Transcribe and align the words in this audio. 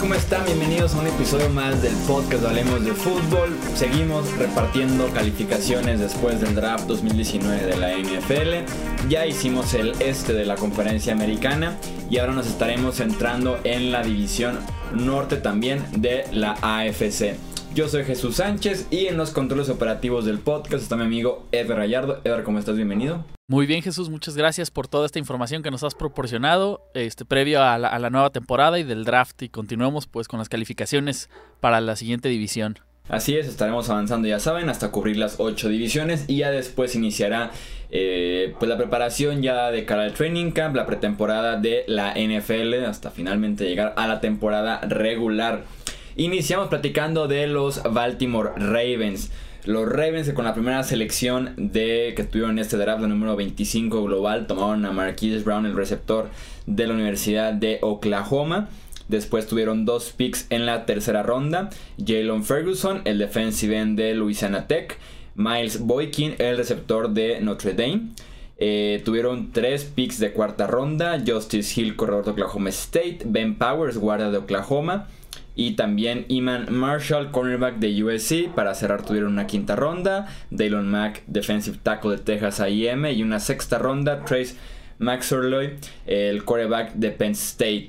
¿Cómo 0.00 0.14
están? 0.14 0.46
Bienvenidos 0.46 0.94
a 0.94 1.00
un 1.00 1.08
episodio 1.08 1.50
más 1.50 1.82
del 1.82 1.92
podcast 2.08 2.42
Hablemos 2.46 2.82
de 2.82 2.92
Fútbol. 2.92 3.54
Seguimos 3.74 4.34
repartiendo 4.38 5.06
calificaciones 5.12 6.00
después 6.00 6.40
del 6.40 6.54
draft 6.54 6.86
2019 6.86 7.66
de 7.66 7.76
la 7.76 7.92
NFL. 7.92 9.08
Ya 9.10 9.26
hicimos 9.26 9.74
el 9.74 9.92
este 10.00 10.32
de 10.32 10.46
la 10.46 10.54
conferencia 10.54 11.12
americana 11.12 11.76
y 12.08 12.16
ahora 12.16 12.32
nos 12.32 12.46
estaremos 12.46 12.96
centrando 12.96 13.60
en 13.64 13.92
la 13.92 14.02
división 14.02 14.58
norte 14.94 15.36
también 15.36 15.84
de 15.92 16.24
la 16.32 16.56
AFC. 16.62 17.36
Yo 17.72 17.88
soy 17.88 18.04
Jesús 18.04 18.36
Sánchez 18.36 18.88
y 18.90 19.06
en 19.06 19.16
los 19.16 19.30
controles 19.30 19.68
operativos 19.68 20.24
del 20.24 20.40
podcast 20.40 20.82
está 20.82 20.96
mi 20.96 21.04
amigo 21.04 21.46
Edgar 21.52 21.78
Gallardo. 21.78 22.20
Edgar, 22.24 22.42
¿cómo 22.42 22.58
estás? 22.58 22.74
Bienvenido. 22.74 23.24
Muy 23.46 23.66
bien 23.66 23.80
Jesús, 23.80 24.10
muchas 24.10 24.36
gracias 24.36 24.72
por 24.72 24.88
toda 24.88 25.06
esta 25.06 25.20
información 25.20 25.62
que 25.62 25.70
nos 25.70 25.84
has 25.84 25.94
proporcionado 25.94 26.82
este, 26.94 27.24
previo 27.24 27.62
a 27.62 27.78
la, 27.78 28.10
nueva 28.10 28.30
temporada 28.30 28.80
y 28.80 28.82
del 28.82 29.04
draft 29.04 29.40
y 29.42 29.48
continuemos 29.48 30.08
pues 30.08 30.26
con 30.26 30.40
las 30.40 30.48
calificaciones 30.48 31.30
para 31.60 31.80
la 31.80 31.94
siguiente 31.94 32.28
división. 32.28 32.80
Así 33.08 33.36
es, 33.36 33.46
estaremos 33.46 33.88
avanzando 33.88 34.26
ya 34.26 34.40
saben 34.40 34.68
hasta 34.68 34.90
cubrir 34.90 35.16
las 35.16 35.38
ocho 35.38 35.68
divisiones 35.68 36.24
y 36.26 36.38
ya 36.38 36.50
después 36.50 36.96
iniciará 36.96 37.52
eh, 37.90 38.52
pues 38.58 38.68
la 38.68 38.78
preparación 38.78 39.42
ya 39.42 39.70
de 39.70 39.84
cara 39.84 40.04
al 40.04 40.14
training 40.14 40.50
camp, 40.50 40.74
la 40.74 40.86
pretemporada 40.86 41.56
de 41.56 41.84
la 41.86 42.14
NFL 42.14 42.84
hasta 42.84 43.12
finalmente 43.12 43.64
llegar 43.64 43.94
a 43.96 44.08
la 44.08 44.20
temporada 44.20 44.80
regular. 44.88 45.64
Iniciamos 46.16 46.68
platicando 46.68 47.28
de 47.28 47.46
los 47.46 47.82
Baltimore 47.84 48.50
Ravens. 48.56 49.30
Los 49.64 49.88
Ravens 49.88 50.32
con 50.32 50.44
la 50.44 50.54
primera 50.54 50.82
selección 50.82 51.54
de 51.56 52.14
que 52.16 52.24
tuvieron 52.24 52.58
este 52.58 52.76
draft, 52.76 53.02
número 53.02 53.36
25 53.36 54.02
global, 54.02 54.46
tomaron 54.46 54.84
a 54.86 54.90
Marquise 54.90 55.44
Brown, 55.44 55.66
el 55.66 55.76
receptor 55.76 56.28
de 56.66 56.86
la 56.88 56.94
Universidad 56.94 57.52
de 57.52 57.78
Oklahoma. 57.82 58.68
Después 59.06 59.46
tuvieron 59.46 59.84
dos 59.84 60.12
picks 60.12 60.46
en 60.50 60.66
la 60.66 60.84
tercera 60.84 61.22
ronda. 61.22 61.70
Jalen 62.04 62.42
Ferguson, 62.42 63.02
el 63.04 63.18
defensive 63.18 63.78
end 63.78 63.96
de 63.96 64.14
Louisiana 64.14 64.66
Tech. 64.66 64.98
Miles 65.36 65.80
Boykin, 65.80 66.34
el 66.38 66.56
receptor 66.56 67.10
de 67.10 67.40
Notre 67.40 67.74
Dame. 67.74 68.08
Eh, 68.56 69.00
tuvieron 69.04 69.52
tres 69.52 69.84
picks 69.84 70.18
de 70.18 70.32
cuarta 70.32 70.66
ronda. 70.66 71.22
Justice 71.24 71.80
Hill, 71.80 71.96
corredor 71.96 72.24
de 72.24 72.30
Oklahoma 72.32 72.70
State. 72.70 73.20
Ben 73.26 73.56
Powers, 73.56 73.96
guardia 73.96 74.30
de 74.30 74.38
Oklahoma 74.38 75.06
y 75.54 75.72
también 75.72 76.24
Iman 76.28 76.72
Marshall, 76.72 77.30
cornerback 77.30 77.76
de 77.76 78.02
USC. 78.02 78.54
Para 78.54 78.74
cerrar 78.74 79.02
tuvieron 79.02 79.32
una 79.32 79.46
quinta 79.46 79.76
ronda. 79.76 80.28
Dylon 80.50 80.88
Mack, 80.88 81.22
defensive 81.26 81.78
tackle 81.82 82.12
de 82.12 82.18
Texas 82.18 82.60
A&M. 82.60 83.12
Y 83.12 83.22
una 83.22 83.40
sexta 83.40 83.78
ronda, 83.78 84.24
Trace 84.24 84.54
McSorley, 84.98 85.76
el 86.06 86.44
quarterback 86.44 86.94
de 86.94 87.10
Penn 87.10 87.32
State. 87.32 87.88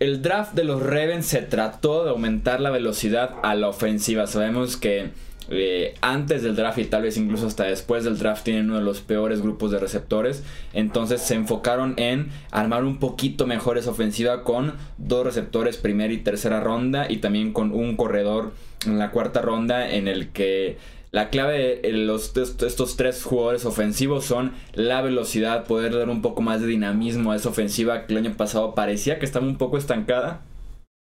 El 0.00 0.22
draft 0.22 0.54
de 0.54 0.64
los 0.64 0.82
Ravens 0.82 1.26
se 1.26 1.42
trató 1.42 2.04
de 2.04 2.10
aumentar 2.10 2.60
la 2.60 2.70
velocidad 2.70 3.36
a 3.42 3.54
la 3.54 3.68
ofensiva. 3.68 4.26
Sabemos 4.26 4.76
que 4.76 5.10
eh, 5.50 5.94
antes 6.00 6.42
del 6.42 6.56
draft 6.56 6.78
y 6.78 6.84
tal 6.84 7.02
vez 7.02 7.16
incluso 7.16 7.46
hasta 7.46 7.64
después 7.64 8.04
del 8.04 8.18
draft 8.18 8.44
tienen 8.44 8.66
uno 8.66 8.78
de 8.78 8.84
los 8.84 9.00
peores 9.00 9.42
grupos 9.42 9.70
de 9.70 9.78
receptores. 9.78 10.42
Entonces 10.72 11.20
se 11.20 11.34
enfocaron 11.34 11.94
en 11.96 12.28
armar 12.50 12.84
un 12.84 12.98
poquito 12.98 13.46
mejor 13.46 13.78
esa 13.78 13.90
ofensiva 13.90 14.42
con 14.42 14.74
dos 14.98 15.24
receptores 15.24 15.76
primera 15.76 16.12
y 16.12 16.18
tercera 16.18 16.60
ronda 16.60 17.10
y 17.10 17.18
también 17.18 17.52
con 17.52 17.72
un 17.72 17.96
corredor 17.96 18.52
en 18.86 18.98
la 18.98 19.10
cuarta 19.10 19.42
ronda 19.42 19.90
en 19.90 20.08
el 20.08 20.28
que 20.28 20.78
la 21.14 21.30
clave 21.30 21.80
de 21.80 21.92
los, 21.92 22.36
estos 22.36 22.96
tres 22.96 23.22
jugadores 23.22 23.64
ofensivos 23.64 24.24
son 24.24 24.52
la 24.72 25.00
velocidad, 25.00 25.64
poder 25.64 25.94
dar 25.94 26.10
un 26.10 26.22
poco 26.22 26.42
más 26.42 26.60
de 26.60 26.66
dinamismo 26.66 27.30
a 27.30 27.36
esa 27.36 27.50
ofensiva 27.50 28.06
que 28.06 28.14
el 28.14 28.26
año 28.26 28.36
pasado 28.36 28.74
parecía 28.74 29.20
que 29.20 29.24
estaba 29.24 29.46
un 29.46 29.56
poco 29.56 29.78
estancada 29.78 30.42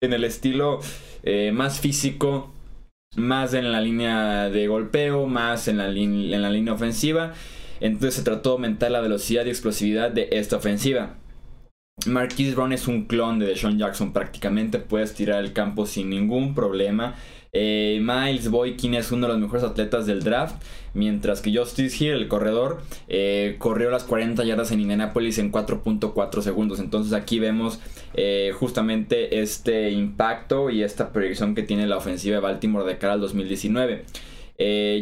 en 0.02 0.12
el 0.12 0.24
estilo 0.24 0.80
eh, 1.22 1.52
más 1.52 1.80
físico 1.80 2.51
más 3.16 3.54
en 3.54 3.70
la 3.72 3.80
línea 3.80 4.48
de 4.48 4.66
golpeo, 4.66 5.26
más 5.26 5.68
en 5.68 5.78
la, 5.78 5.88
línea 5.88 6.72
ofensiva. 6.72 7.34
Entonces 7.80 8.14
se 8.14 8.22
trató 8.22 8.50
de 8.50 8.54
aumentar 8.54 8.90
la 8.90 9.00
velocidad 9.00 9.44
y 9.44 9.50
explosividad 9.50 10.10
de 10.10 10.28
esta 10.32 10.56
ofensiva. 10.56 11.16
Marquise 12.06 12.54
Brown 12.54 12.72
es 12.72 12.88
un 12.88 13.04
clon 13.04 13.38
de 13.38 13.46
Deshaun 13.46 13.78
Jackson 13.78 14.12
prácticamente, 14.12 14.78
puedes 14.78 15.14
tirar 15.14 15.44
el 15.44 15.52
campo 15.52 15.86
sin 15.86 16.10
ningún 16.10 16.54
problema. 16.54 17.14
Eh, 17.54 18.00
Miles 18.02 18.48
Boykin 18.48 18.94
es 18.94 19.12
uno 19.12 19.26
de 19.26 19.34
los 19.34 19.42
mejores 19.42 19.62
atletas 19.62 20.06
del 20.06 20.22
draft. 20.22 20.56
Mientras 20.94 21.42
que 21.42 21.54
Justice 21.54 22.02
Hill, 22.02 22.12
el 22.12 22.28
corredor, 22.28 22.80
eh, 23.08 23.56
corrió 23.58 23.90
las 23.90 24.04
40 24.04 24.42
yardas 24.44 24.72
en 24.72 24.80
Indianapolis 24.80 25.36
en 25.36 25.52
4.4 25.52 26.40
segundos. 26.40 26.80
Entonces 26.80 27.12
aquí 27.12 27.38
vemos 27.38 27.78
eh, 28.14 28.52
justamente 28.58 29.42
este 29.42 29.90
impacto 29.90 30.70
y 30.70 30.82
esta 30.82 31.12
proyección 31.12 31.54
que 31.54 31.62
tiene 31.62 31.86
la 31.86 31.98
ofensiva 31.98 32.36
de 32.36 32.40
Baltimore 32.40 32.90
de 32.90 32.96
cara 32.96 33.14
al 33.14 33.20
2019. 33.20 34.04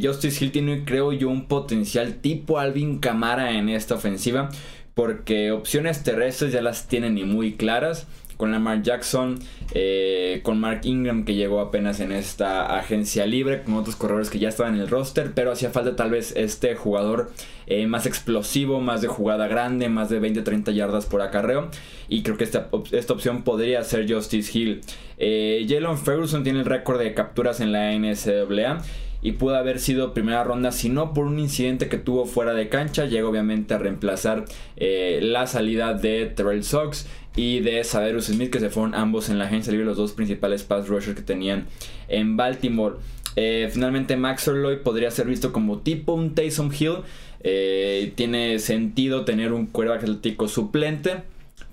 Justice 0.02 0.44
Hill 0.44 0.52
tiene, 0.52 0.84
creo 0.84 1.12
yo, 1.12 1.28
un 1.28 1.46
potencial 1.46 2.14
tipo 2.16 2.58
Alvin 2.58 2.98
Camara 2.98 3.52
en 3.52 3.68
esta 3.68 3.94
ofensiva. 3.94 4.48
Porque 4.94 5.52
opciones 5.52 6.02
terrestres 6.02 6.52
ya 6.52 6.62
las 6.62 6.88
tienen 6.88 7.16
y 7.16 7.22
muy 7.22 7.52
claras 7.52 8.08
con 8.40 8.52
Lamar 8.52 8.82
Jackson, 8.82 9.38
eh, 9.74 10.40
con 10.42 10.58
Mark 10.58 10.80
Ingram 10.84 11.26
que 11.26 11.34
llegó 11.34 11.60
apenas 11.60 12.00
en 12.00 12.10
esta 12.10 12.78
agencia 12.78 13.26
libre, 13.26 13.62
con 13.62 13.74
otros 13.74 13.96
corredores 13.96 14.30
que 14.30 14.38
ya 14.38 14.48
estaban 14.48 14.76
en 14.76 14.80
el 14.80 14.88
roster, 14.88 15.32
pero 15.34 15.52
hacía 15.52 15.68
falta 15.68 15.94
tal 15.94 16.10
vez 16.10 16.32
este 16.34 16.74
jugador 16.74 17.32
eh, 17.66 17.86
más 17.86 18.06
explosivo, 18.06 18.80
más 18.80 19.02
de 19.02 19.08
jugada 19.08 19.46
grande, 19.46 19.90
más 19.90 20.08
de 20.08 20.22
20-30 20.22 20.72
yardas 20.72 21.04
por 21.04 21.20
acarreo, 21.20 21.68
y 22.08 22.22
creo 22.22 22.38
que 22.38 22.44
esta, 22.44 22.70
esta 22.92 23.12
opción 23.12 23.42
podría 23.42 23.84
ser 23.84 24.10
Justice 24.10 24.58
Hill. 24.58 24.80
Eh, 25.18 25.66
Jalen 25.68 25.98
Ferguson 25.98 26.42
tiene 26.42 26.60
el 26.60 26.64
récord 26.64 26.98
de 26.98 27.12
capturas 27.12 27.60
en 27.60 27.72
la 27.72 27.92
NCAA 27.92 28.82
y 29.22 29.32
pudo 29.32 29.56
haber 29.56 29.80
sido 29.80 30.14
primera 30.14 30.44
ronda, 30.44 30.72
si 30.72 30.88
no 30.88 31.12
por 31.12 31.26
un 31.26 31.38
incidente 31.38 31.90
que 31.90 31.98
tuvo 31.98 32.24
fuera 32.24 32.54
de 32.54 32.70
cancha. 32.70 33.04
Llega 33.04 33.28
obviamente 33.28 33.74
a 33.74 33.78
reemplazar 33.78 34.46
la 34.78 35.46
salida 35.46 35.92
de 35.92 36.24
Terrell 36.24 36.64
Sox 36.64 37.06
y 37.36 37.60
de 37.60 37.82
Saderus 37.84 38.26
Smith, 38.26 38.50
que 38.50 38.60
se 38.60 38.70
fueron 38.70 38.94
ambos 38.94 39.28
en 39.28 39.38
la 39.38 39.46
agencia 39.46 39.70
libre, 39.72 39.86
los 39.86 39.96
dos 39.96 40.12
principales 40.12 40.62
pass 40.62 40.88
rushers 40.88 41.16
que 41.16 41.22
tenían 41.22 41.66
en 42.08 42.36
Baltimore. 42.36 42.96
Eh, 43.36 43.68
finalmente, 43.72 44.16
Max 44.16 44.48
Orloy 44.48 44.78
podría 44.78 45.10
ser 45.10 45.26
visto 45.26 45.52
como 45.52 45.78
tipo 45.78 46.12
un 46.12 46.34
Taysom 46.34 46.72
Hill. 46.76 46.98
Eh, 47.42 48.12
tiene 48.16 48.58
sentido 48.58 49.24
tener 49.24 49.52
un 49.52 49.66
quarterback 49.66 50.02
atlético 50.02 50.48
suplente 50.48 51.22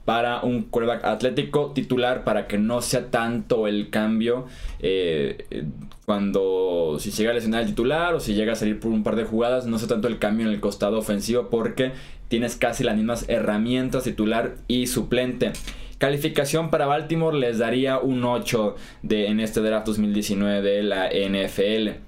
para 0.08 0.40
un 0.40 0.64
quarterback 0.64 1.04
atlético 1.04 1.74
titular 1.74 2.24
para 2.24 2.48
que 2.48 2.58
no 2.58 2.82
sea 2.82 3.12
tanto 3.12 3.68
el 3.68 3.90
cambio 3.90 4.46
eh, 4.80 5.66
cuando 6.06 6.96
si 6.98 7.12
llega 7.12 7.32
a 7.32 7.34
lesionar 7.34 7.64
el 7.64 7.68
titular 7.68 8.16
o 8.16 8.22
si 8.22 8.34
llega 8.34 8.54
a 8.54 8.56
salir 8.56 8.80
por 8.80 8.94
un 8.94 9.04
par 9.04 9.18
de 9.18 9.26
jugadas 9.26 9.66
no 9.66 9.78
sea 9.78 9.90
tanto 9.90 10.08
el 10.08 10.18
cambio 10.18 10.46
en 10.46 10.54
el 10.54 10.62
costado 10.62 10.98
ofensivo 10.98 11.50
porque 11.50 11.92
tienes 12.30 12.56
casi 12.56 12.86
las 12.86 12.96
mismas 12.96 13.26
herramientas 13.28 14.06
titular 14.06 14.56
y 14.70 14.88
suplente. 14.88 15.52
Calificación 15.98 16.70
para 16.70 16.86
Baltimore 16.86 17.38
les 17.38 17.58
daría 17.58 18.00
un 18.00 18.24
8 18.24 18.76
de, 19.02 19.28
en 19.28 19.42
este 19.42 19.60
draft 19.60 19.88
2019 19.88 20.62
de 20.62 20.84
la 20.84 21.10
NFL. 21.10 22.00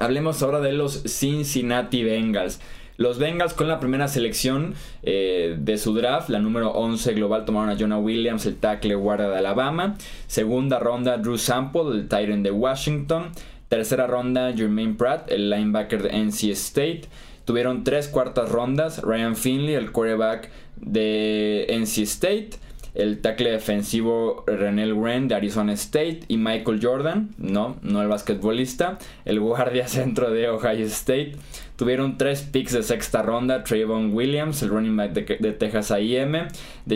Hablemos 0.00 0.42
ahora 0.42 0.60
de 0.60 0.72
los 0.72 1.02
Cincinnati 1.02 2.04
Bengals. 2.04 2.58
Los 2.96 3.18
Bengals 3.18 3.54
con 3.54 3.68
la 3.68 3.80
primera 3.80 4.08
selección 4.08 4.74
eh, 5.02 5.56
de 5.58 5.78
su 5.78 5.94
draft, 5.94 6.28
la 6.28 6.38
número 6.38 6.70
11 6.70 7.14
global, 7.14 7.44
tomaron 7.44 7.70
a 7.70 7.76
Jonah 7.78 7.98
Williams, 7.98 8.46
el 8.46 8.56
tackle 8.56 8.94
guarda 8.94 9.30
de 9.30 9.38
Alabama. 9.38 9.96
Segunda 10.26 10.78
ronda, 10.78 11.16
Drew 11.16 11.38
Sample, 11.38 11.92
el 11.92 12.02
Titan 12.02 12.42
de 12.42 12.50
Washington. 12.50 13.30
Tercera 13.68 14.06
ronda, 14.06 14.52
Jermaine 14.52 14.94
Pratt, 14.96 15.30
el 15.30 15.48
linebacker 15.48 16.02
de 16.02 16.10
NC 16.10 16.50
State. 16.50 17.02
Tuvieron 17.46 17.84
tres 17.84 18.06
cuartas 18.08 18.50
rondas. 18.50 19.00
Ryan 19.02 19.34
Finley, 19.34 19.74
el 19.74 19.92
quarterback 19.92 20.50
de 20.76 21.66
NC 21.70 21.98
State. 22.02 22.50
El 22.94 23.22
tackle 23.22 23.50
defensivo 23.50 24.44
Renel 24.46 24.92
Wren 24.92 25.26
de 25.26 25.36
Arizona 25.36 25.72
State. 25.72 26.20
Y 26.28 26.36
Michael 26.36 26.80
Jordan, 26.82 27.30
no, 27.38 27.76
no 27.80 28.02
el 28.02 28.08
basquetbolista. 28.08 28.98
El 29.24 29.40
guardia 29.40 29.88
centro 29.88 30.30
de 30.30 30.50
Ohio 30.50 30.84
State. 30.86 31.32
Tuvieron 31.82 32.16
tres 32.16 32.42
picks 32.42 32.74
de 32.74 32.84
sexta 32.84 33.22
ronda. 33.22 33.64
Trayvon 33.64 34.14
Williams, 34.14 34.62
el 34.62 34.68
running 34.68 34.96
back 34.96 35.10
de, 35.10 35.52
Texas 35.52 35.90
A&M. 35.90 36.46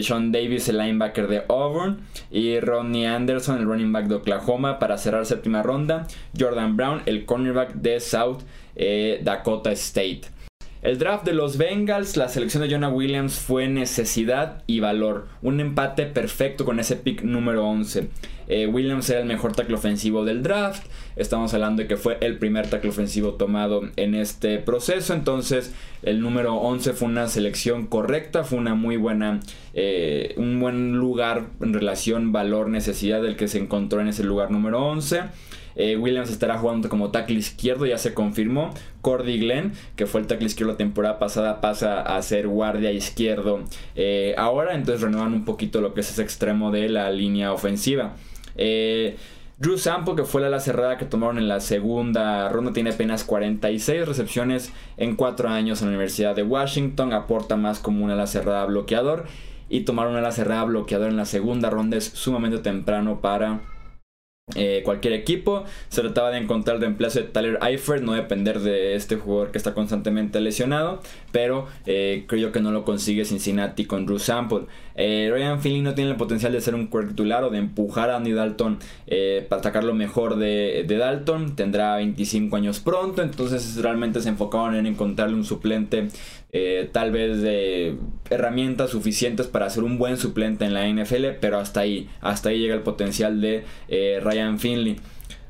Sean 0.00 0.30
Davis, 0.30 0.68
el 0.68 0.78
linebacker 0.78 1.26
de 1.26 1.42
Auburn. 1.48 2.02
Y 2.30 2.60
Ronnie 2.60 3.04
Anderson, 3.08 3.58
el 3.58 3.64
running 3.64 3.90
back 3.90 4.06
de 4.06 4.14
Oklahoma. 4.14 4.78
Para 4.78 4.96
cerrar 4.96 5.26
séptima 5.26 5.64
ronda. 5.64 6.06
Jordan 6.38 6.76
Brown, 6.76 7.02
el 7.06 7.24
cornerback 7.24 7.74
de 7.74 7.98
South 7.98 8.42
eh, 8.76 9.20
Dakota 9.24 9.72
State. 9.72 10.35
El 10.86 10.98
draft 10.98 11.24
de 11.24 11.32
los 11.32 11.56
Bengals, 11.58 12.16
la 12.16 12.28
selección 12.28 12.62
de 12.62 12.70
Jonah 12.70 12.88
Williams 12.88 13.40
fue 13.40 13.66
necesidad 13.66 14.62
y 14.68 14.78
valor. 14.78 15.26
Un 15.42 15.58
empate 15.58 16.06
perfecto 16.06 16.64
con 16.64 16.78
ese 16.78 16.94
pick 16.94 17.22
número 17.22 17.66
11. 17.66 18.08
Eh, 18.46 18.68
Williams 18.68 19.10
era 19.10 19.18
el 19.18 19.26
mejor 19.26 19.50
tackle 19.50 19.74
ofensivo 19.74 20.24
del 20.24 20.44
draft. 20.44 20.86
Estamos 21.16 21.52
hablando 21.54 21.82
de 21.82 21.88
que 21.88 21.96
fue 21.96 22.18
el 22.20 22.38
primer 22.38 22.70
tackle 22.70 22.90
ofensivo 22.90 23.34
tomado 23.34 23.82
en 23.96 24.14
este 24.14 24.58
proceso. 24.58 25.12
Entonces, 25.12 25.74
el 26.04 26.20
número 26.20 26.54
11 26.54 26.92
fue 26.92 27.08
una 27.08 27.26
selección 27.26 27.88
correcta. 27.88 28.44
Fue 28.44 28.56
una 28.56 28.76
muy 28.76 28.96
buena, 28.96 29.40
eh, 29.74 30.34
un 30.36 30.60
buen 30.60 30.92
lugar 30.92 31.46
en 31.60 31.74
relación 31.74 32.30
valor-necesidad 32.30 33.22
del 33.22 33.34
que 33.34 33.48
se 33.48 33.58
encontró 33.58 34.00
en 34.00 34.06
ese 34.06 34.22
lugar 34.22 34.52
número 34.52 34.86
11. 34.86 35.22
Eh, 35.76 35.96
Williams 35.96 36.30
estará 36.30 36.58
jugando 36.58 36.88
como 36.88 37.10
tackle 37.10 37.36
izquierdo, 37.36 37.86
ya 37.86 37.98
se 37.98 38.14
confirmó. 38.14 38.70
Cordy 39.02 39.38
Glenn, 39.38 39.72
que 39.94 40.06
fue 40.06 40.20
el 40.20 40.26
tackle 40.26 40.46
izquierdo 40.46 40.72
la 40.72 40.78
temporada 40.78 41.18
pasada, 41.18 41.60
pasa 41.60 42.00
a 42.00 42.20
ser 42.22 42.48
guardia 42.48 42.90
izquierdo 42.90 43.62
eh, 43.94 44.34
ahora. 44.38 44.74
Entonces 44.74 45.02
renuevan 45.02 45.34
un 45.34 45.44
poquito 45.44 45.80
lo 45.80 45.94
que 45.94 46.00
es 46.00 46.10
ese 46.10 46.22
extremo 46.22 46.70
de 46.70 46.88
la 46.88 47.10
línea 47.10 47.52
ofensiva. 47.52 48.14
Eh, 48.56 49.16
Drew 49.58 49.78
Sample, 49.78 50.16
que 50.16 50.24
fue 50.24 50.42
la 50.42 50.48
ala 50.48 50.60
cerrada 50.60 50.98
que 50.98 51.06
tomaron 51.06 51.38
en 51.38 51.48
la 51.48 51.60
segunda 51.60 52.48
ronda, 52.50 52.74
tiene 52.74 52.90
apenas 52.90 53.24
46 53.24 54.06
recepciones 54.06 54.70
en 54.98 55.16
4 55.16 55.48
años 55.48 55.80
en 55.80 55.88
la 55.88 55.92
Universidad 55.92 56.34
de 56.34 56.42
Washington. 56.42 57.12
Aporta 57.12 57.56
más 57.56 57.78
como 57.78 58.04
una 58.04 58.14
ala 58.14 58.26
cerrada 58.26 58.64
bloqueador. 58.66 59.24
Y 59.68 59.80
tomar 59.80 60.06
una 60.08 60.18
ala 60.18 60.30
cerrada 60.30 60.64
bloqueador 60.64 61.08
en 61.08 61.16
la 61.16 61.24
segunda 61.24 61.70
ronda 61.70 61.96
es 61.96 62.04
sumamente 62.04 62.58
temprano 62.58 63.20
para 63.20 63.60
eh, 64.54 64.82
cualquier 64.84 65.12
equipo. 65.12 65.64
Se 65.88 66.02
trataba 66.02 66.30
de 66.30 66.38
encontrar 66.38 66.76
el 66.76 66.82
reemplazo 66.82 67.18
de 67.18 67.24
Tyler 67.24 67.58
Eifert, 67.62 68.04
no 68.04 68.12
depender 68.12 68.60
de 68.60 68.94
este 68.94 69.16
jugador 69.16 69.50
que 69.50 69.58
está 69.58 69.74
constantemente 69.74 70.40
lesionado, 70.40 71.00
pero 71.32 71.66
eh, 71.84 72.26
creo 72.28 72.52
que 72.52 72.60
no 72.60 72.70
lo 72.70 72.84
consigue 72.84 73.24
Cincinnati 73.24 73.86
con 73.86 74.06
Drew 74.06 74.20
Sample. 74.20 74.66
Eh, 74.94 75.30
Ryan 75.32 75.60
Finley 75.60 75.82
no 75.82 75.94
tiene 75.94 76.12
el 76.12 76.16
potencial 76.16 76.52
de 76.52 76.60
ser 76.60 76.76
un 76.76 76.88
titular 76.88 77.42
o 77.42 77.50
de 77.50 77.58
empujar 77.58 78.08
a 78.10 78.18
Andy 78.18 78.30
Dalton 78.30 78.78
para 79.48 79.64
sacar 79.64 79.82
lo 79.82 79.94
mejor 79.94 80.36
de, 80.36 80.84
de, 80.86 80.96
Dalton. 80.96 81.56
Tendrá 81.56 81.96
25 81.96 82.54
años 82.54 82.78
pronto, 82.78 83.22
entonces 83.22 83.76
realmente 83.82 84.20
se 84.20 84.28
enfocaron 84.28 84.76
en 84.76 84.86
encontrarle 84.86 85.34
un 85.34 85.44
suplente 85.44 86.06
eh, 86.52 86.88
tal 86.92 87.10
vez 87.10 87.42
de 87.42 87.96
herramientas 88.30 88.90
suficientes 88.90 89.46
para 89.46 89.68
ser 89.70 89.84
un 89.84 89.98
buen 89.98 90.16
suplente 90.16 90.64
en 90.64 90.74
la 90.74 90.88
NFL, 90.88 91.38
pero 91.40 91.58
hasta 91.58 91.80
ahí, 91.80 92.08
hasta 92.20 92.50
ahí 92.50 92.60
llega 92.60 92.74
el 92.74 92.82
potencial 92.82 93.40
de 93.40 93.64
eh, 93.88 94.20
Ryan 94.22 94.58
Finley. 94.58 94.96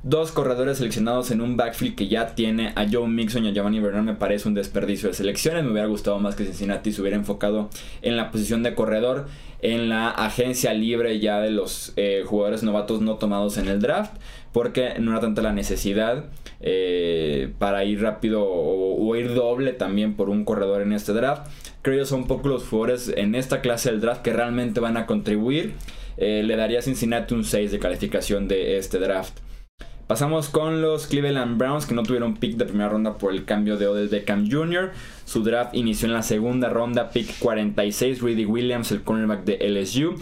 Dos 0.08 0.31
corredores 0.31 0.79
seleccionados 0.79 1.32
en 1.32 1.41
un 1.41 1.56
backfield 1.56 1.97
que 1.97 2.06
ya 2.06 2.37
tiene 2.37 2.73
a 2.76 2.87
Joe 2.88 3.08
Mixon 3.08 3.44
y 3.44 3.49
a 3.49 3.50
Giovanni 3.50 3.81
Bernard 3.81 4.05
me 4.05 4.14
parece 4.14 4.47
un 4.47 4.55
desperdicio 4.55 5.08
de 5.08 5.17
selecciones. 5.17 5.64
Me 5.64 5.73
hubiera 5.73 5.88
gustado 5.88 6.20
más 6.20 6.37
que 6.37 6.44
Cincinnati 6.44 6.93
se 6.93 7.00
hubiera 7.00 7.17
enfocado 7.17 7.70
en 8.03 8.17
la 8.17 8.31
posición 8.31 8.62
de 8.62 8.76
corredor, 8.76 9.26
en 9.62 9.88
la 9.88 10.11
agencia 10.11 10.73
libre 10.75 11.19
ya 11.19 11.41
de 11.41 11.50
los 11.50 11.93
eh, 11.97 12.23
jugadores 12.25 12.62
novatos 12.62 13.00
no 13.00 13.17
tomados 13.17 13.58
en 13.58 13.67
el 13.67 13.81
draft 13.81 14.12
porque 14.53 14.94
no 15.00 15.11
era 15.11 15.19
tanta 15.19 15.43
la 15.43 15.53
necesidad 15.53 16.26
eh, 16.61 17.53
para 17.58 17.82
ir 17.82 18.00
rápido 18.00 18.44
o, 18.47 19.17
ir 19.17 19.35
doble 19.35 19.73
también 19.73 20.14
por 20.14 20.31
un 20.31 20.44
corredor 20.44 20.82
en 20.82 20.93
este 20.93 21.14
draft. 21.14 21.50
Creo 21.82 21.99
que 21.99 22.05
son 22.05 22.29
pocos 22.29 22.47
los 22.47 22.62
jugadores 22.62 23.12
en 23.17 23.35
esta 23.35 23.61
clase 23.61 23.91
del 23.91 24.00
draft 24.00 24.23
que 24.23 24.32
realmente 24.32 24.79
van 24.79 24.99
a 24.99 25.06
contribuir. 25.06 25.73
Eh, 26.17 26.44
le 26.44 26.55
daría 26.55 26.79
a 26.79 26.82
Cincinnati 26.82 27.35
un 27.35 27.43
6 27.43 27.73
de 27.73 27.81
calificación 27.81 28.47
de 28.47 28.79
este 28.79 29.00
draft. 29.00 29.41
Pasamos 30.06 30.50
con 30.50 30.82
los 30.82 31.08
Cleveland 31.08 31.58
Browns 31.58 31.85
que 31.85 31.94
no 31.94 32.05
tuvieron 32.05 32.37
pick 32.37 32.56
de 32.56 32.64
primera 32.64 32.91
ronda 32.91 33.19
por 33.19 33.32
el 33.32 33.44
cambio 33.44 33.76
de 33.76 33.88
Odell 33.88 34.08
Beckham 34.08 34.49
Jr. 34.49 34.93
Su 35.25 35.43
draft 35.43 35.75
inició 35.75 36.06
en 36.06 36.14
la 36.14 36.23
segunda 36.23 36.69
ronda, 36.69 37.11
pick 37.11 37.41
46, 37.41 38.20
Rudy 38.20 38.44
Williams, 38.44 38.93
el 38.93 39.03
cornerback 39.03 39.43
de 39.43 39.69
LSU. 39.69 40.14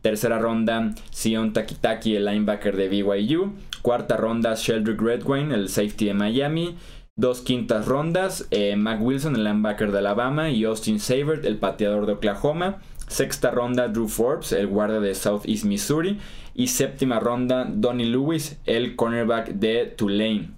Tercera 0.00 0.38
ronda, 0.38 0.94
Sion 1.10 1.52
Takitaki, 1.52 2.14
el 2.14 2.24
linebacker 2.24 2.76
de 2.76 2.88
BYU. 2.88 3.52
Cuarta 3.82 4.16
ronda, 4.16 4.54
Sheldrick 4.54 5.00
Redwine, 5.00 5.52
el 5.52 5.68
safety 5.68 6.04
de 6.04 6.14
Miami. 6.14 6.76
Dos 7.16 7.40
quintas 7.40 7.86
rondas, 7.86 8.46
eh, 8.52 8.76
Mac 8.76 9.02
Wilson, 9.02 9.34
el 9.34 9.42
linebacker 9.42 9.90
de 9.90 9.98
Alabama. 9.98 10.50
Y 10.50 10.62
Austin 10.62 11.00
Savert, 11.00 11.44
el 11.44 11.56
pateador 11.56 12.06
de 12.06 12.12
Oklahoma. 12.12 12.78
Sexta 13.12 13.50
ronda, 13.50 13.88
Drew 13.88 14.08
Forbes, 14.08 14.52
el 14.52 14.66
guardia 14.66 15.00
de 15.00 15.14
Southeast 15.14 15.64
Missouri. 15.64 16.18
Y 16.54 16.66
séptima 16.66 17.20
ronda, 17.20 17.66
Donnie 17.70 18.06
Lewis, 18.06 18.58
el 18.66 18.96
cornerback 18.96 19.50
de 19.50 19.86
Tulane. 19.86 20.50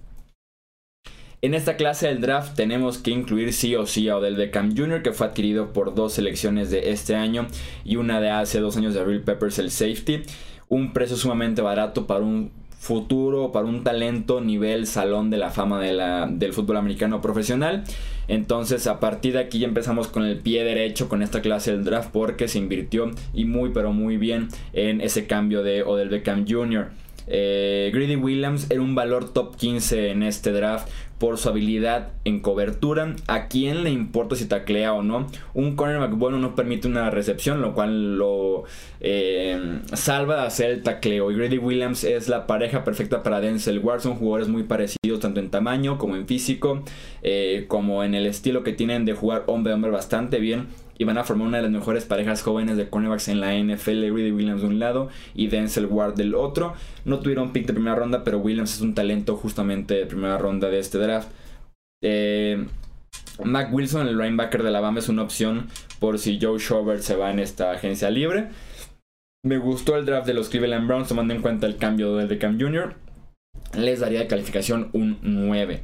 En 1.41 1.53
esta 1.53 1.75
clase 1.75 2.07
del 2.07 2.21
draft 2.21 2.55
tenemos 2.55 2.97
que 2.97 3.11
incluir 3.11 3.53
sí 3.53 3.75
o 3.75 3.85
sí 3.85 4.09
a 4.09 4.17
Odell 4.17 4.35
Beckham 4.35 4.75
Jr. 4.75 5.03
que 5.03 5.11
fue 5.11 5.27
adquirido 5.27 5.73
por 5.73 5.93
dos 5.93 6.13
selecciones 6.13 6.71
de 6.71 6.89
este 6.89 7.15
año 7.15 7.45
y 7.83 7.97
una 7.97 8.19
de 8.19 8.31
hace 8.31 8.59
dos 8.59 8.77
años 8.77 8.95
de 8.95 9.05
Real 9.05 9.21
Peppers 9.21 9.59
el 9.59 9.69
safety. 9.69 10.23
Un 10.69 10.91
precio 10.91 11.17
sumamente 11.17 11.61
barato 11.61 12.07
para 12.07 12.21
un 12.21 12.51
futuro, 12.79 13.51
para 13.51 13.67
un 13.67 13.83
talento 13.83 14.41
nivel 14.41 14.87
salón 14.87 15.29
de 15.29 15.37
la 15.37 15.51
fama 15.51 15.81
del 15.81 16.53
fútbol 16.53 16.77
americano 16.77 17.21
profesional. 17.21 17.83
Entonces 18.27 18.87
a 18.87 18.99
partir 18.99 19.33
de 19.33 19.39
aquí 19.39 19.59
ya 19.59 19.67
empezamos 19.67 20.07
con 20.07 20.23
el 20.23 20.39
pie 20.39 20.63
derecho 20.63 21.09
con 21.09 21.21
esta 21.21 21.41
clase 21.41 21.71
del 21.71 21.83
draft 21.83 22.09
porque 22.11 22.47
se 22.47 22.57
invirtió 22.57 23.11
y 23.33 23.45
muy 23.45 23.69
pero 23.69 23.93
muy 23.93 24.17
bien 24.17 24.47
en 24.73 25.01
ese 25.01 25.27
cambio 25.27 25.63
de 25.63 25.83
Odell 25.83 26.09
Beckham 26.09 26.45
Jr. 26.47 26.89
Eh, 27.27 27.91
Greedy 27.93 28.15
Williams 28.15 28.67
era 28.69 28.81
un 28.81 28.95
valor 28.95 29.33
top 29.33 29.55
15 29.55 30.11
en 30.11 30.23
este 30.23 30.51
draft 30.51 30.87
por 31.17 31.37
su 31.37 31.49
habilidad 31.49 32.09
en 32.25 32.39
cobertura. 32.39 33.15
¿A 33.27 33.47
quién 33.47 33.83
le 33.83 33.89
importa 33.89 34.35
si 34.35 34.45
taclea 34.45 34.93
o 34.93 35.01
no? 35.01 35.27
Un 35.53 35.75
cornerback 35.75 36.13
bueno 36.15 36.37
no 36.37 36.55
permite 36.55 36.87
una 36.87 37.09
recepción, 37.09 37.61
lo 37.61 37.73
cual 37.73 38.17
lo 38.17 38.65
eh, 38.99 39.79
salva 39.93 40.41
de 40.41 40.47
hacer 40.47 40.71
el 40.71 40.83
tacleo. 40.83 41.31
Y 41.31 41.35
Grady 41.35 41.57
Williams 41.57 42.03
es 42.03 42.27
la 42.27 42.47
pareja 42.47 42.83
perfecta 42.83 43.23
para 43.23 43.39
Denzel 43.39 43.79
Ward. 43.79 44.01
Son 44.01 44.15
jugadores 44.15 44.47
muy 44.47 44.63
parecidos 44.63 45.19
tanto 45.19 45.39
en 45.39 45.49
tamaño 45.49 45.97
como 45.97 46.15
en 46.15 46.27
físico, 46.27 46.83
eh, 47.23 47.65
como 47.67 48.03
en 48.03 48.13
el 48.13 48.25
estilo 48.25 48.63
que 48.63 48.73
tienen 48.73 49.05
de 49.05 49.13
jugar 49.13 49.43
hombre 49.47 49.71
a 49.71 49.75
hombre 49.75 49.91
bastante 49.91 50.39
bien 50.39 50.67
y 50.97 51.03
van 51.03 51.17
a 51.17 51.23
formar 51.23 51.47
una 51.47 51.57
de 51.57 51.63
las 51.63 51.71
mejores 51.71 52.05
parejas 52.05 52.41
jóvenes 52.41 52.77
de 52.77 52.89
cornerbacks 52.89 53.27
en 53.27 53.41
la 53.41 53.53
NFL. 53.53 54.07
Rudy 54.09 54.31
Williams 54.31 54.61
de 54.61 54.67
un 54.67 54.79
lado 54.79 55.09
y 55.33 55.47
Denzel 55.47 55.87
Ward 55.87 56.15
del 56.15 56.35
otro. 56.35 56.73
No 57.03 57.19
tuvieron 57.19 57.51
pick 57.51 57.67
de 57.67 57.73
primera 57.73 57.95
ronda, 57.95 58.23
pero 58.23 58.39
Williams 58.39 58.75
es 58.75 58.81
un 58.81 58.95
talento 58.95 59.35
justamente 59.35 59.95
de 59.95 60.05
primera 60.05 60.37
ronda 60.37 60.69
de 60.69 60.79
este 60.79 60.97
draft. 60.97 61.29
Eh, 62.03 62.65
Mac 63.43 63.73
Wilson, 63.73 64.07
el 64.07 64.17
linebacker 64.17 64.63
de 64.63 64.69
Alabama, 64.69 64.99
es 64.99 65.09
una 65.09 65.23
opción 65.23 65.67
por 65.99 66.19
si 66.19 66.39
Joe 66.41 66.59
Schobert 66.59 67.01
se 67.01 67.15
va 67.15 67.31
en 67.31 67.39
esta 67.39 67.71
agencia 67.71 68.09
libre. 68.09 68.49
Me 69.43 69.57
gustó 69.57 69.95
el 69.97 70.05
draft 70.05 70.25
de 70.25 70.33
los 70.33 70.49
Cleveland 70.49 70.87
Browns 70.87 71.07
tomando 71.07 71.33
en 71.33 71.41
cuenta 71.41 71.67
el 71.67 71.77
cambio 71.77 72.15
de 72.15 72.37
Cam 72.37 72.59
Jr. 72.59 72.95
Les 73.77 73.99
daría 73.99 74.21
de 74.21 74.27
calificación 74.27 74.89
un 74.93 75.19
9. 75.21 75.83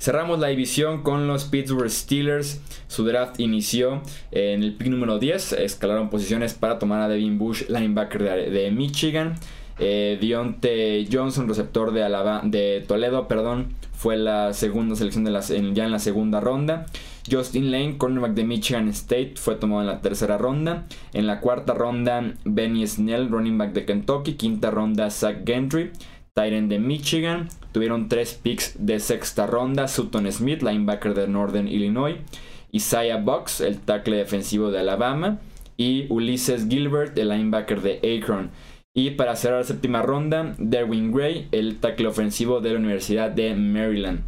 Cerramos 0.00 0.38
la 0.38 0.46
división 0.46 1.02
con 1.02 1.26
los 1.26 1.44
Pittsburgh 1.44 1.90
Steelers. 1.90 2.62
Su 2.88 3.04
draft 3.04 3.38
inició 3.38 4.00
en 4.30 4.62
el 4.62 4.74
pick 4.74 4.88
número 4.88 5.18
10. 5.18 5.52
Escalaron 5.52 6.08
posiciones 6.08 6.54
para 6.54 6.78
tomar 6.78 7.02
a 7.02 7.08
Devin 7.08 7.36
Bush, 7.36 7.68
linebacker 7.68 8.50
de, 8.50 8.70
Michigan. 8.70 9.34
Eh, 9.78 10.16
Dionte 10.18 11.06
Johnson, 11.12 11.48
receptor 11.48 11.92
de, 11.92 12.84
Toledo, 12.88 13.28
perdón, 13.28 13.74
fue 13.92 14.16
la 14.16 14.54
segunda 14.54 14.96
selección 14.96 15.26
ya 15.74 15.84
en 15.84 15.92
la 15.92 15.98
segunda 15.98 16.40
ronda. 16.40 16.86
Justin 17.30 17.70
Lane, 17.70 17.98
cornerback 17.98 18.32
de 18.32 18.44
Michigan 18.44 18.88
State, 18.88 19.34
fue 19.36 19.56
tomado 19.56 19.82
en 19.82 19.86
la 19.86 20.00
tercera 20.00 20.38
ronda. 20.38 20.86
En 21.12 21.26
la 21.26 21.40
cuarta 21.40 21.74
ronda, 21.74 22.32
Benny 22.46 22.86
Snell, 22.86 23.28
running 23.28 23.58
back 23.58 23.74
de 23.74 23.84
Kentucky. 23.84 24.32
Quinta 24.32 24.70
ronda, 24.70 25.10
Zach 25.10 25.44
Gentry. 25.44 25.92
Tyrant 26.32 26.70
de 26.70 26.78
Michigan. 26.78 27.48
Tuvieron 27.72 28.08
tres 28.08 28.34
picks 28.34 28.74
de 28.78 28.98
sexta 29.00 29.46
ronda. 29.46 29.88
Sutton 29.88 30.30
Smith, 30.32 30.62
linebacker 30.62 31.14
de 31.14 31.28
Northern 31.28 31.68
Illinois. 31.68 32.16
Isaiah 32.72 33.18
Box, 33.18 33.60
el 33.60 33.78
tackle 33.80 34.16
defensivo 34.16 34.70
de 34.70 34.80
Alabama. 34.80 35.38
Y 35.76 36.06
Ulysses 36.10 36.68
Gilbert, 36.68 37.16
el 37.18 37.28
linebacker 37.30 37.80
de 37.80 38.18
Akron. 38.18 38.50
Y 38.94 39.10
para 39.10 39.36
cerrar 39.36 39.60
la 39.60 39.64
séptima 39.64 40.02
ronda, 40.02 40.54
Derwin 40.58 41.12
Gray, 41.12 41.48
el 41.52 41.78
tackle 41.78 42.08
ofensivo 42.08 42.60
de 42.60 42.72
la 42.72 42.78
Universidad 42.78 43.30
de 43.30 43.54
Maryland. 43.54 44.24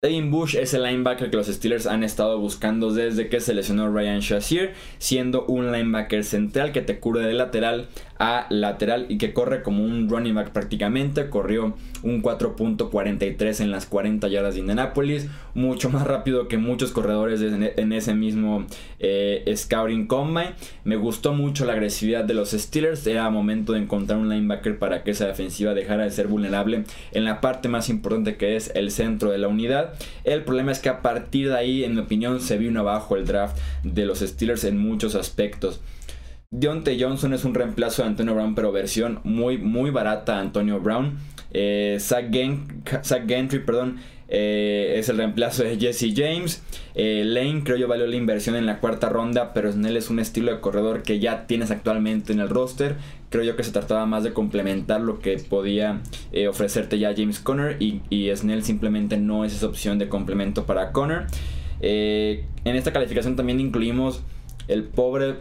Devin 0.00 0.30
Bush 0.30 0.54
es 0.54 0.74
el 0.74 0.84
linebacker 0.84 1.28
que 1.28 1.36
los 1.36 1.48
Steelers 1.48 1.88
han 1.88 2.04
estado 2.04 2.38
buscando 2.38 2.92
desde 2.92 3.28
que 3.28 3.40
se 3.40 3.52
lesionó 3.52 3.90
Ryan 3.90 4.20
Shazier, 4.20 4.74
siendo 4.98 5.44
un 5.46 5.72
linebacker 5.72 6.22
central 6.22 6.70
que 6.70 6.82
te 6.82 7.00
cubre 7.00 7.22
de 7.22 7.32
lateral 7.32 7.88
a 8.20 8.46
lateral 8.48 9.06
y 9.08 9.18
que 9.18 9.32
corre 9.32 9.62
como 9.62 9.84
un 9.84 10.08
running 10.08 10.36
back 10.36 10.50
prácticamente. 10.50 11.28
Corrió 11.28 11.74
un 12.04 12.22
4.43 12.22 13.60
en 13.60 13.72
las 13.72 13.86
40 13.86 14.28
yardas 14.28 14.54
de 14.54 14.60
Indianapolis, 14.60 15.26
mucho 15.54 15.90
más 15.90 16.06
rápido 16.06 16.46
que 16.46 16.58
muchos 16.58 16.92
corredores 16.92 17.40
en 17.42 17.92
ese 17.92 18.14
mismo 18.14 18.66
eh, 19.00 19.52
Scouting 19.52 20.06
Combine. 20.06 20.54
Me 20.84 20.94
gustó 20.94 21.32
mucho 21.32 21.64
la 21.64 21.72
agresividad 21.72 22.24
de 22.24 22.34
los 22.34 22.50
Steelers. 22.50 23.04
Era 23.04 23.30
momento 23.30 23.72
de 23.72 23.80
encontrar 23.80 24.20
un 24.20 24.28
linebacker 24.28 24.78
para 24.78 25.02
que 25.02 25.10
esa 25.10 25.26
defensiva 25.26 25.74
dejara 25.74 26.04
de 26.04 26.10
ser 26.10 26.28
vulnerable 26.28 26.84
en 27.10 27.24
la 27.24 27.40
parte 27.40 27.68
más 27.68 27.88
importante 27.88 28.36
que 28.36 28.54
es 28.54 28.70
el 28.76 28.92
centro 28.92 29.32
de 29.32 29.38
la 29.38 29.48
unidad 29.48 29.87
El 30.24 30.44
problema 30.44 30.72
es 30.72 30.78
que 30.78 30.88
a 30.88 31.02
partir 31.02 31.48
de 31.48 31.56
ahí, 31.56 31.84
en 31.84 31.94
mi 31.94 32.00
opinión, 32.00 32.40
se 32.40 32.58
vino 32.58 32.80
abajo 32.80 33.16
el 33.16 33.26
draft 33.26 33.58
de 33.82 34.06
los 34.06 34.20
Steelers 34.20 34.64
en 34.64 34.78
muchos 34.78 35.14
aspectos. 35.14 35.80
Deontay 36.50 37.00
Johnson 37.00 37.34
es 37.34 37.44
un 37.44 37.54
reemplazo 37.54 38.02
de 38.02 38.08
Antonio 38.08 38.34
Brown, 38.34 38.54
pero 38.54 38.72
versión 38.72 39.20
muy, 39.22 39.58
muy 39.58 39.90
barata 39.90 40.38
Antonio 40.38 40.80
Brown. 40.80 41.18
Eh, 41.50 41.98
Zach, 42.00 42.30
Gentry, 42.30 43.58
perdón, 43.58 43.98
eh, 44.28 44.94
es 44.96 45.08
el 45.08 45.18
reemplazo 45.18 45.64
de 45.64 45.78
Jesse 45.78 46.14
James. 46.14 46.62
Eh, 46.94 47.22
Lane 47.24 47.62
creo 47.64 47.76
yo 47.76 47.88
valió 47.88 48.06
la 48.06 48.16
inversión 48.16 48.56
en 48.56 48.66
la 48.66 48.80
cuarta 48.80 49.08
ronda, 49.08 49.52
pero 49.52 49.70
Snell 49.72 49.96
es 49.96 50.10
un 50.10 50.20
estilo 50.20 50.52
de 50.52 50.60
corredor 50.60 51.02
que 51.02 51.18
ya 51.18 51.46
tienes 51.46 51.70
actualmente 51.70 52.32
en 52.32 52.40
el 52.40 52.48
roster. 52.48 52.96
Creo 53.30 53.44
yo 53.44 53.56
que 53.56 53.62
se 53.62 53.72
trataba 53.72 54.06
más 54.06 54.24
de 54.24 54.32
complementar 54.32 55.00
lo 55.00 55.18
que 55.20 55.36
podía 55.38 56.00
ofrecerte 56.48 56.98
ya 56.98 57.14
James 57.14 57.40
Conner 57.40 57.76
y, 57.80 58.00
y, 58.08 58.34
Snell 58.34 58.64
simplemente 58.64 59.16
no 59.18 59.44
es 59.44 59.54
esa 59.54 59.66
opción 59.66 59.98
de 59.98 60.08
complemento 60.08 60.64
para 60.64 60.92
Conner. 60.92 61.26
en 61.80 62.46
esta 62.64 62.92
calificación 62.92 63.36
también 63.36 63.60
incluimos 63.60 64.22
el 64.66 64.84
pobre 64.84 65.36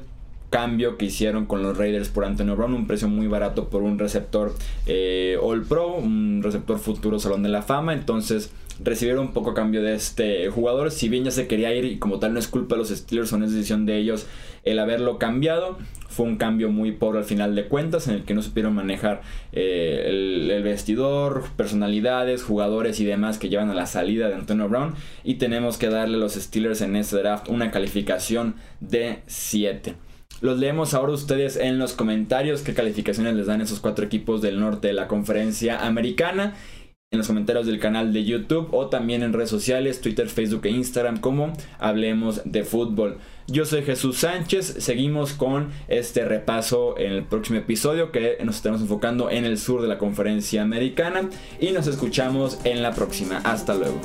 cambio 0.49 0.97
que 0.97 1.05
hicieron 1.05 1.45
con 1.45 1.61
los 1.61 1.77
Raiders 1.77 2.09
por 2.09 2.25
Antonio 2.25 2.55
Brown, 2.55 2.73
un 2.73 2.87
precio 2.87 3.07
muy 3.07 3.27
barato 3.27 3.69
por 3.69 3.81
un 3.81 3.99
receptor 3.99 4.55
eh, 4.85 5.37
All 5.41 5.63
Pro, 5.63 5.95
un 5.95 6.41
receptor 6.43 6.79
futuro 6.79 7.19
Salón 7.19 7.43
de 7.43 7.49
la 7.49 7.61
Fama, 7.61 7.93
entonces 7.93 8.51
recibieron 8.83 9.27
un 9.27 9.33
poco 9.33 9.51
a 9.51 9.53
cambio 9.53 9.81
de 9.81 9.95
este 9.95 10.49
jugador, 10.49 10.91
si 10.91 11.09
bien 11.09 11.23
ya 11.23 11.31
se 11.31 11.47
quería 11.47 11.73
ir 11.73 11.85
y 11.85 11.97
como 11.97 12.19
tal 12.19 12.33
no 12.33 12.39
es 12.39 12.47
culpa 12.47 12.75
de 12.75 12.79
los 12.79 12.89
Steelers, 12.89 13.29
son 13.29 13.43
es 13.43 13.51
decisión 13.51 13.85
de 13.85 13.97
ellos 13.97 14.27
el 14.63 14.79
haberlo 14.79 15.17
cambiado, 15.17 15.77
fue 16.09 16.25
un 16.25 16.37
cambio 16.37 16.69
muy 16.69 16.91
pobre 16.91 17.19
al 17.19 17.25
final 17.25 17.55
de 17.55 17.67
cuentas 17.67 18.07
en 18.07 18.15
el 18.15 18.23
que 18.23 18.33
no 18.33 18.41
supieron 18.41 18.73
manejar 18.73 19.21
eh, 19.51 20.05
el, 20.07 20.51
el, 20.51 20.63
vestidor, 20.63 21.45
personalidades, 21.55 22.43
jugadores 22.43 22.99
y 22.99 23.05
demás 23.05 23.37
que 23.37 23.49
llevan 23.49 23.69
a 23.69 23.73
la 23.73 23.85
salida 23.85 24.27
de 24.27 24.35
Antonio 24.35 24.67
Brown. 24.67 24.95
Y 25.23 25.35
tenemos 25.35 25.77
que 25.77 25.89
darle 25.89 26.15
a 26.15 26.19
los 26.19 26.33
Steelers 26.33 26.81
en 26.81 26.95
este 26.95 27.17
draft 27.17 27.49
una 27.49 27.71
calificación 27.71 28.55
de 28.79 29.19
7. 29.27 29.95
Los 30.39 30.59
leemos 30.59 30.93
ahora 30.93 31.13
ustedes 31.13 31.55
en 31.55 31.79
los 31.79 31.93
comentarios 31.93 32.61
qué 32.61 32.73
calificaciones 32.73 33.35
les 33.35 33.47
dan 33.47 33.61
esos 33.61 33.79
cuatro 33.79 34.05
equipos 34.05 34.41
del 34.41 34.59
norte 34.59 34.87
de 34.87 34.93
la 34.93 35.07
conferencia 35.07 35.85
americana. 35.85 36.55
En 37.09 37.19
los 37.19 37.27
comentarios 37.27 37.65
del 37.65 37.79
canal 37.79 38.11
de 38.11 38.25
YouTube 38.25 38.67
o 38.73 38.87
también 38.87 39.23
en 39.23 39.31
redes 39.31 39.49
sociales, 39.49 40.01
Twitter, 40.01 40.27
Facebook 40.27 40.65
e 40.65 40.71
Instagram 40.71 41.21
como 41.21 41.53
Hablemos 41.79 42.41
de 42.43 42.65
Fútbol. 42.65 43.17
Yo 43.47 43.65
soy 43.65 43.83
Jesús 43.83 44.17
Sánchez, 44.17 44.75
seguimos 44.79 45.31
con 45.31 45.69
este 45.87 46.25
repaso 46.25 46.99
en 46.99 47.13
el 47.13 47.23
próximo 47.23 47.59
episodio 47.59 48.11
que 48.11 48.37
nos 48.43 48.57
estamos 48.57 48.81
enfocando 48.81 49.31
en 49.31 49.45
el 49.45 49.57
sur 49.57 49.81
de 49.81 49.87
la 49.87 49.97
conferencia 49.97 50.61
americana 50.61 51.29
y 51.61 51.71
nos 51.71 51.87
escuchamos 51.87 52.59
en 52.65 52.83
la 52.83 52.91
próxima. 52.91 53.37
Hasta 53.37 53.73
luego. 53.73 54.01